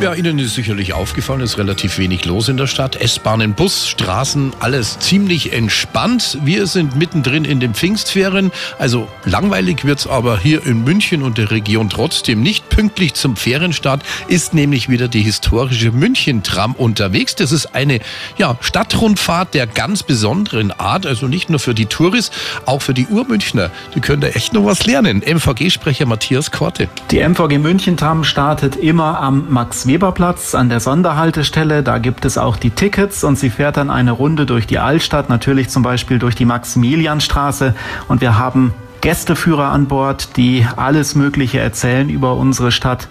[0.00, 2.96] Ja, Ihnen ist sicherlich aufgefallen, es ist relativ wenig los in der Stadt.
[2.96, 6.38] S-Bahnen, Bus, Straßen, alles ziemlich entspannt.
[6.42, 8.50] Wir sind mittendrin in den Pfingstferien.
[8.78, 12.70] Also langweilig wird's aber hier in München und der Region trotzdem nicht.
[12.70, 17.34] Pünktlich zum Ferienstart ist nämlich wieder die historische München-Tram unterwegs.
[17.34, 18.00] Das ist eine
[18.38, 21.04] ja, Stadtrundfahrt der ganz besonderen Art.
[21.04, 22.30] Also nicht nur für die Touris,
[22.64, 23.70] auch für die Urmünchner.
[23.94, 25.22] Die können da echt noch was lernen.
[25.22, 26.88] MVG-Sprecher Matthias Korte.
[27.10, 31.82] Die MVG München-Tram startet immer am Max Weberplatz an der Sonderhaltestelle.
[31.82, 35.28] Da gibt es auch die Tickets und sie fährt dann eine Runde durch die Altstadt,
[35.28, 37.74] natürlich zum Beispiel durch die Maximilianstraße.
[38.06, 43.08] Und wir haben Gästeführer an Bord, die alles Mögliche erzählen über unsere Stadt.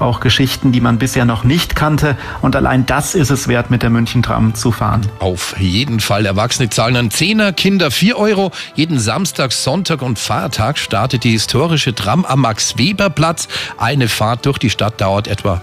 [0.00, 2.14] Auch Geschichten, die man bisher noch nicht kannte.
[2.42, 5.06] Und allein das ist es wert, mit der München-Tram zu fahren.
[5.20, 6.26] Auf jeden Fall.
[6.26, 8.50] Erwachsene zahlen einen Zehner, Kinder 4 Euro.
[8.74, 13.48] Jeden Samstag, Sonntag und Feiertag startet die historische Tram am Max-Weber-Platz.
[13.78, 15.62] Eine Fahrt durch die Stadt dauert etwa